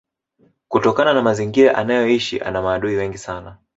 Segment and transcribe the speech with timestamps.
[0.67, 3.57] kutokana na mazingira anayoishi ana maadui wengi sana